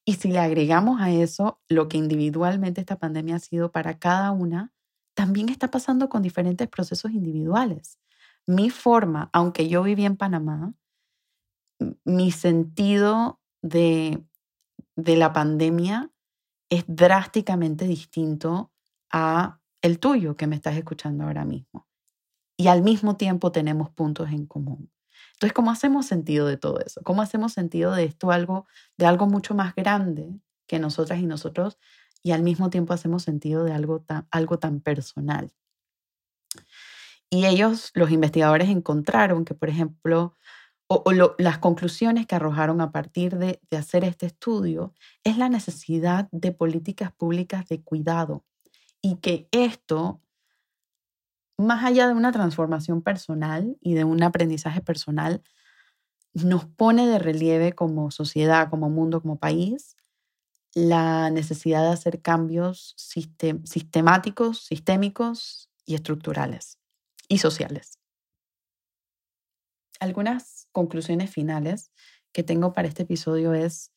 [0.09, 4.31] y si le agregamos a eso lo que individualmente esta pandemia ha sido para cada
[4.31, 4.73] una,
[5.13, 7.99] también está pasando con diferentes procesos individuales.
[8.47, 10.73] Mi forma, aunque yo viví en Panamá,
[12.05, 14.23] mi sentido de,
[14.95, 16.09] de la pandemia
[16.71, 18.71] es drásticamente distinto
[19.11, 21.87] a el tuyo que me estás escuchando ahora mismo.
[22.57, 24.89] Y al mismo tiempo tenemos puntos en común.
[25.39, 26.99] Entonces, ¿cómo hacemos sentido de todo eso?
[27.01, 31.77] ¿Cómo hacemos sentido de esto algo, de algo mucho más grande que nosotras y nosotros
[32.21, 35.53] y al mismo tiempo hacemos sentido de algo tan, algo tan personal?
[37.29, 40.35] Y ellos, los investigadores, encontraron que, por ejemplo,
[40.87, 41.05] o,
[41.37, 46.51] las conclusiones que arrojaron a partir de, de hacer este estudio es la necesidad de
[46.51, 48.43] políticas públicas de cuidado
[49.01, 50.19] y que esto
[51.59, 55.43] más allá de una transformación personal y de un aprendizaje personal,
[56.33, 59.97] nos pone de relieve como sociedad, como mundo, como país,
[60.73, 66.77] la necesidad de hacer cambios sistemáticos, sistémicos y estructurales
[67.27, 67.99] y sociales.
[69.99, 71.91] Algunas conclusiones finales
[72.31, 73.91] que tengo para este episodio es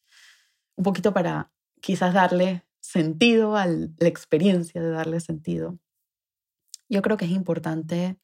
[0.74, 5.78] un poquito para quizás darle sentido a la experiencia de darle sentido
[6.92, 8.18] yo creo que es importante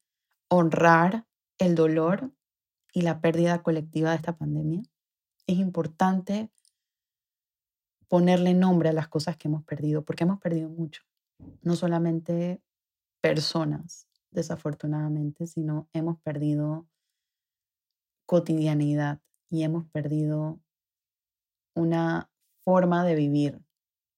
[0.51, 1.27] honrar
[1.59, 2.31] el dolor
[2.93, 4.83] y la pérdida colectiva de esta pandemia.
[5.47, 6.51] Es importante
[8.09, 11.03] ponerle nombre a las cosas que hemos perdido, porque hemos perdido mucho.
[11.63, 12.61] No solamente
[13.23, 16.87] personas, desafortunadamente, sino hemos perdido
[18.27, 20.61] cotidianidad y hemos perdido
[21.75, 22.31] una
[22.67, 23.63] forma de vivir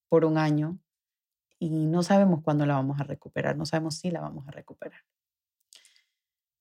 [0.08, 0.80] por un año
[1.60, 5.02] y no sabemos cuándo la vamos a recuperar, no sabemos si la vamos a recuperar.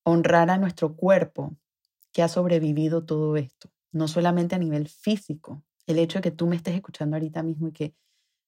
[0.04, 1.56] Honrar a nuestro cuerpo
[2.12, 6.48] que ha sobrevivido todo esto, no solamente a nivel físico, el hecho de que tú
[6.48, 7.96] me estés escuchando ahorita mismo y que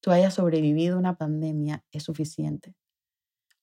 [0.02, 2.76] tú hayas sobrevivido una pandemia es suficiente.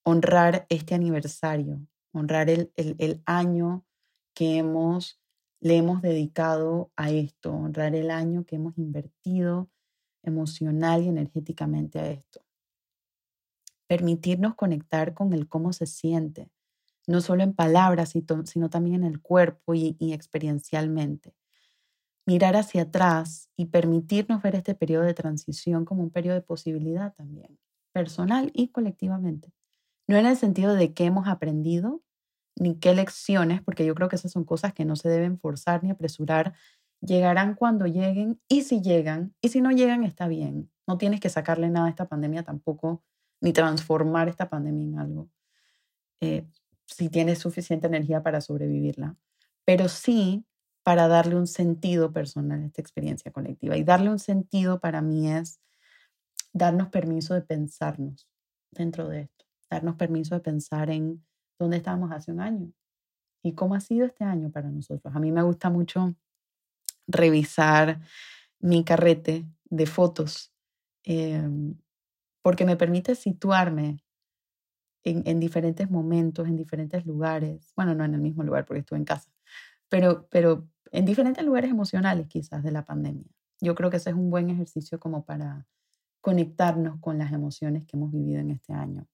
[0.03, 3.85] Honrar este aniversario, honrar el, el, año
[4.35, 5.21] que hemos,
[5.61, 9.69] le hemos dedicado a esto, honrar el año que hemos invertido
[10.23, 12.48] emocional y energéticamente a esto
[13.89, 16.51] permitirnos conectar con el cómo se siente,
[17.09, 21.35] no solo en palabras, sino también en el cuerpo y, experiencialmente.
[22.27, 27.15] Mirar hacia atrás y permitirnos ver este periodo de transición como un periodo de posibilidad
[27.15, 27.59] también,
[27.93, 29.55] personal y colectivamente.
[30.07, 32.03] No en el sentido de qué hemos aprendido,
[32.57, 35.83] ni qué lecciones, porque yo creo que esas son cosas que no se deben forzar
[35.83, 36.53] ni apresurar.
[37.01, 40.71] Llegarán cuando lleguen y si llegan, y si no llegan está bien.
[40.87, 43.03] No tienes que sacarle nada a esta pandemia tampoco
[43.41, 45.29] ni transformar esta pandemia en algo,
[46.21, 46.47] eh,
[46.87, 49.17] si tienes suficiente energía para sobrevivirla,
[49.65, 50.45] pero sí
[50.83, 53.77] para darle un sentido personal a esta experiencia colectiva.
[53.77, 55.61] Y darle un sentido para mí es
[56.53, 58.27] darnos permiso de pensarnos
[58.71, 61.25] dentro de esto, darnos permiso de pensar en
[61.59, 62.73] dónde estábamos hace un año
[63.43, 65.15] y cómo ha sido este año para nosotros.
[65.15, 66.15] A mí me gusta mucho
[67.07, 68.01] revisar
[68.61, 70.53] mi carrete de fotos
[71.05, 71.77] em,
[72.49, 74.03] porque me permite situarme
[75.05, 79.05] en, diferentes momentos, en diferentes lugares, bueno, no en el mismo lugar porque estuve en
[79.05, 79.31] casa,
[79.91, 83.27] pero, pero en diferentes lugares emocionales quizás de la pandemia.
[83.61, 85.67] Yo creo que ese es un buen ejercicio como para
[86.23, 89.07] conectarnos con las emociones que hemos vivido en este año.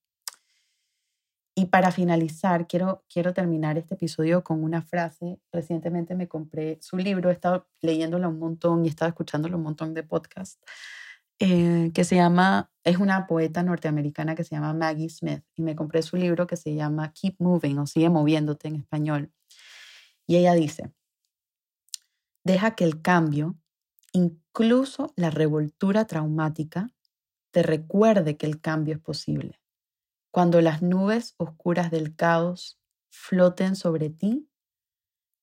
[1.56, 5.40] Y para finalizar, quiero, quiero terminar este episodio con una frase.
[5.50, 9.64] Recientemente me compré su libro, he estado leyéndolo un montón y he estado escuchándolo un
[9.64, 10.60] montón de podcasts
[11.40, 15.74] eh, que se llama, es una poeta norteamericana que se llama Maggie Smith y me
[15.74, 19.32] compré su libro que se llama Keep Moving o Sigue Moviéndote en español.
[20.26, 20.92] Y ella dice,
[22.44, 23.56] Deja que el cambio,
[24.12, 26.90] incluso la revoltura traumática,
[27.50, 29.60] te recuerde que el cambio es posible.
[30.30, 32.78] Cuando las nubes oscuras del caos
[33.08, 34.48] floten sobre ti,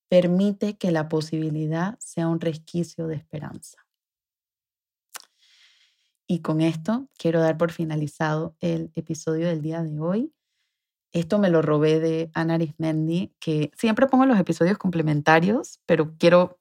[0.09, 3.87] permite que la posibilidad sea un resquicio de esperanza.
[6.31, 10.33] Y con esto quiero dar por finalizado el episodio del día de hoy.
[11.11, 16.57] Esto me lo robé de Ana Arismendi, que siempre pongo los episodios complementarios, pero quiero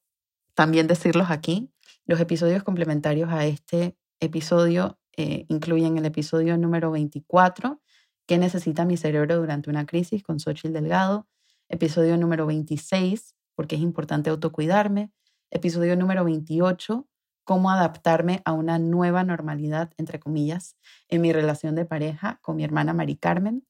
[0.54, 1.70] también decirlos aquí.
[2.04, 7.80] Los episodios complementarios a este episodio eh, incluyen el episodio número 24,
[8.26, 10.24] ¿Qué necesita mi cerebro durante una crisis?
[10.24, 11.28] con Xochitl Delgado.
[11.68, 15.12] Episodio número 26, porque es importante autocuidarme.
[15.52, 17.06] Episodio número 28,
[17.44, 20.76] cómo adaptarme a una nueva normalidad, entre comillas,
[21.08, 23.66] en mi relación de pareja con mi hermana Mari Carmen.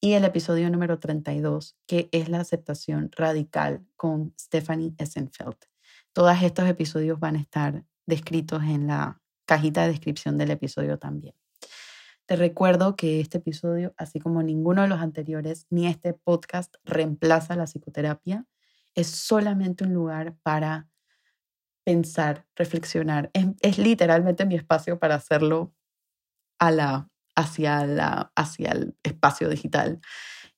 [0.00, 5.56] Y el episodio número 32, que es la aceptación radical con Stephanie Essenfeld.
[6.12, 11.34] Todos estos episodios van a estar descritos en la cajita de descripción del episodio también.
[12.26, 17.56] Te recuerdo que este episodio, así como ninguno de los anteriores, ni este podcast reemplaza
[17.56, 18.46] la psicoterapia.
[18.94, 20.88] Es solamente un lugar para
[21.84, 23.30] pensar, reflexionar.
[23.32, 25.74] Es, literalmente mi espacio para hacerlo
[26.58, 30.00] a la, hacia, la, hacia el espacio digital.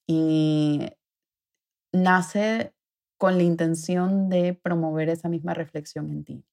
[0.06, 0.86] Y
[1.92, 2.74] nace
[3.18, 6.44] con la intención de promover esa misma reflexión en ti.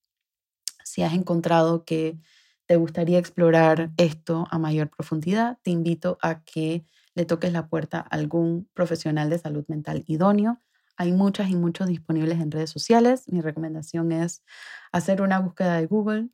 [0.84, 2.20] Si has encontrado que
[2.66, 8.00] te gustaría explorar esto a mayor profundidad, te invito a que le toques la puerta
[8.00, 10.60] a algún profesional de salud mental idóneo.
[11.02, 13.24] Hay muchas y muchos disponibles en redes sociales.
[13.28, 14.44] Mi recomendación es
[14.92, 16.30] hacer una búsqueda de Google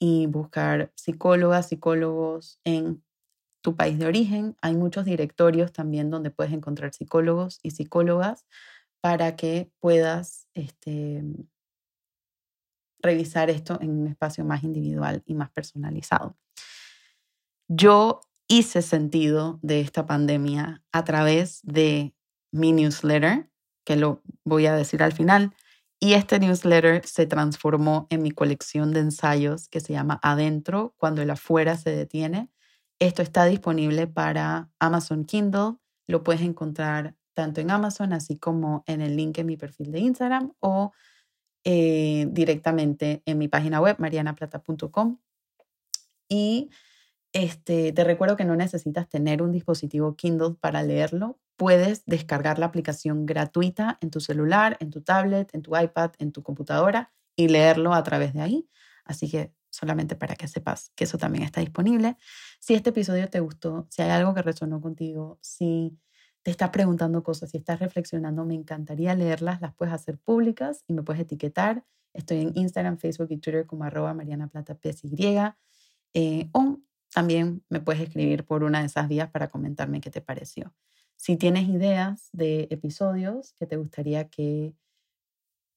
[0.00, 3.04] y buscar psicólogas, psicólogos en
[3.60, 4.56] tu país de origen.
[4.60, 8.44] Hay muchos directorios también donde puedes encontrar psicólogos y psicólogas
[9.00, 11.22] para que puedas este,
[12.98, 16.36] revisar esto en un espacio más individual y más personalizado.
[17.68, 22.16] Yo hice sentido de esta pandemia a través de
[22.50, 23.51] mi newsletter,
[23.84, 25.54] que lo voy a decir al final,
[26.00, 31.22] y este newsletter se transformó en mi colección de ensayos que se llama Adentro, cuando
[31.22, 32.50] el afuera se detiene.
[32.98, 35.76] Esto está disponible para Amazon Kindle,
[36.08, 40.00] lo puedes encontrar tanto en Amazon así como en el link en mi perfil de
[40.00, 40.92] Instagram o
[41.64, 45.18] eh, directamente en mi página web, marianaplata.com.
[46.28, 46.70] Y
[47.32, 51.40] este, te recuerdo que no necesitas tener un dispositivo Kindle para leerlo.
[51.56, 56.32] Puedes descargar la aplicación gratuita en tu celular, en tu tablet, en tu iPad, en
[56.32, 58.68] tu computadora y leerlo a través de ahí.
[59.04, 62.16] Así que solamente para que sepas que eso también está disponible.
[62.60, 65.98] Si este episodio te gustó, si hay algo que resonó contigo, si
[66.42, 70.92] te estás preguntando cosas, si estás reflexionando, me encantaría leerlas, las puedes hacer públicas y
[70.92, 71.84] me puedes etiquetar.
[72.12, 74.78] Estoy en Instagram, Facebook y Twitter como arroba Mariana Plata
[76.14, 76.78] eh, o
[77.12, 80.74] también me puedes escribir por una de esas vías para comentarme qué te pareció.
[81.16, 84.74] Si tienes ideas de episodios que te gustaría que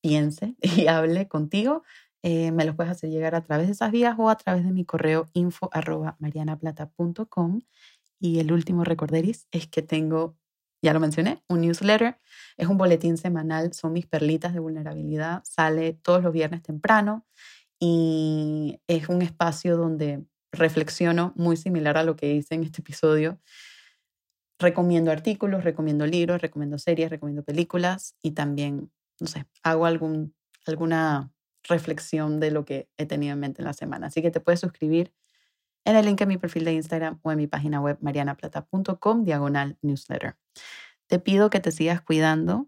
[0.02, 1.84] piense y hable contigo,
[2.24, 4.72] eh, me los puedes hacer llegar a través de esas vías o a través de
[4.72, 5.70] mi correo info
[6.20, 7.62] marianaplata.com.
[8.20, 10.36] Y el último recorderis es que tengo
[10.82, 12.20] ya lo mencioné, un newsletter.
[12.58, 15.42] Es un boletín semanal, son mis perlitas de vulnerabilidad.
[15.44, 17.26] Sale todos los viernes temprano
[17.80, 20.26] y es un espacio donde
[20.56, 23.40] reflexiono muy similar a lo que hice en este episodio.
[24.60, 30.34] Recomiendo artículos, recomiendo libros, recomiendo series, recomiendo películas y también, no sé, hago algún,
[30.66, 31.32] alguna
[31.64, 34.08] reflexión de lo que he tenido en mente en la semana.
[34.08, 35.14] Así que te puedes suscribir
[35.86, 39.78] en el link en mi perfil de Instagram o en mi página web marianaplata.com diagonal
[39.82, 40.36] newsletter.
[41.08, 42.68] Te pido que te sigas cuidando,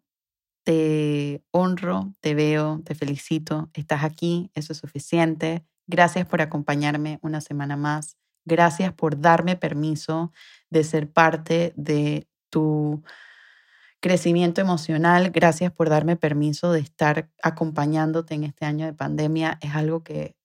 [0.64, 5.66] te honro, te veo, te felicito, estás aquí, eso es suficiente.
[5.88, 8.18] Gracias por acompañarme una semana más.
[8.46, 10.32] Gracias por darme permiso
[10.70, 13.04] de ser parte de tu
[14.00, 15.32] crecimiento emocional.
[15.32, 19.58] Gracias por darme permiso de estar acompañándote en este año de pandemia.
[19.62, 20.36] Es algo que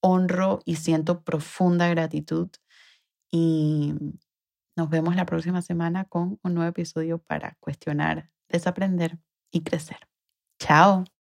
[0.00, 2.48] honro y siento profunda gratitud.
[3.30, 3.94] Y
[4.76, 9.18] nos vemos la próxima semana con un nuevo episodio para cuestionar, desaprender
[9.50, 9.98] y crecer.
[10.58, 11.15] Chao.